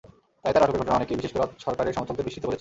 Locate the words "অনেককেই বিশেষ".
0.97-1.31